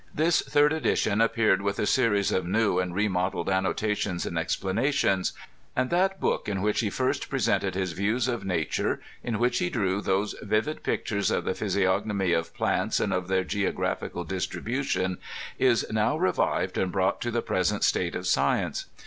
This 0.15 0.41
third 0.41 0.73
edition 0.73 1.21
appeared 1.21 1.61
with 1.61 1.77
a 1.77 1.85
series 1.85 2.31
of 2.31 2.47
new 2.47 2.79
and 2.79 2.95
remodeled 2.95 3.51
annotations 3.51 4.25
and 4.25 4.35
explanations; 4.35 5.31
and 5.75 5.91
that 5.91 6.19
book 6.19 6.49
in 6.49 6.63
which 6.63 6.79
he 6.79 6.89
first 6.89 7.29
presented 7.29 7.75
his 7.75 7.91
views 7.91 8.27
of 8.27 8.43
nature, 8.43 8.99
in 9.23 9.37
which 9.37 9.59
he 9.59 9.69
drew 9.69 10.01
those 10.01 10.33
vivid 10.41 10.81
pictures 10.81 11.29
of 11.29 11.45
the 11.45 11.53
physiognomy 11.53 12.33
of 12.33 12.51
plants 12.55 12.99
and 12.99 13.13
of 13.13 13.27
their 13.27 13.43
geographical 13.43 14.23
distribution, 14.23 15.19
is 15.59 15.85
now 15.91 16.17
revived 16.17 16.79
and 16.79 16.91
brought 16.91 17.21
to 17.21 17.29
the 17.29 17.43
present 17.43 17.83
state 17.83 18.15
of 18.15 18.25
science. 18.25 18.85